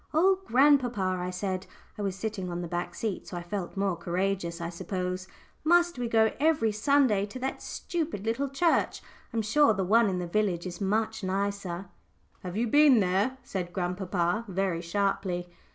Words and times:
"Oh, 0.15 0.39
grandpapa!" 0.45 1.17
I 1.21 1.29
said 1.29 1.67
I 1.95 2.01
was 2.01 2.15
sitting 2.15 2.49
on 2.49 2.63
the 2.63 2.67
back 2.67 2.95
seat, 2.95 3.27
so 3.27 3.37
I 3.37 3.43
felt 3.43 3.77
more 3.77 3.95
courageous, 3.95 4.59
I 4.59 4.69
suppose 4.69 5.27
"must 5.63 5.99
we 5.99 6.07
go 6.09 6.31
every 6.39 6.71
Sunday 6.71 7.27
to 7.27 7.37
that 7.37 7.61
stupid 7.61 8.25
little 8.25 8.49
church? 8.49 9.03
I'm 9.31 9.43
sure 9.43 9.75
the 9.75 9.83
one 9.83 10.09
in 10.09 10.17
the 10.17 10.25
village 10.25 10.65
is 10.65 10.81
much 10.81 11.23
nicer." 11.23 11.85
"Have 12.41 12.57
you 12.57 12.65
been 12.65 12.99
there?" 12.99 13.37
said 13.43 13.73
grandpapa, 13.73 14.45
very 14.47 14.81
sharply. 14.81 15.47